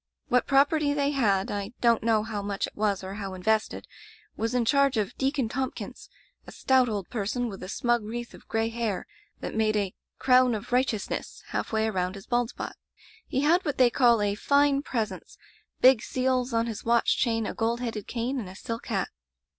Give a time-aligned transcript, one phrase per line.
[0.29, 3.85] "What property they had— I don't know how much it was or how invested—
[4.35, 6.09] ^was in charge of Deacon Thompkins,
[6.47, 9.05] a stout old person with a smug wreath of gray hair
[9.41, 12.77] that made a 'crown of righteousness' half way around his bald spot.
[13.27, 15.37] He had what they call a 'fine presence,'
[15.81, 19.09] big seals on his watch chain, a gold headed cane, and a silk hat.